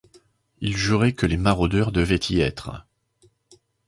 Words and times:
Il 0.61 0.75
jurait 0.75 1.13
que 1.13 1.27
les 1.27 1.37
maraudeurs 1.37 1.91
devaient 1.91 2.19
y 2.31 2.39
être. 2.39 2.71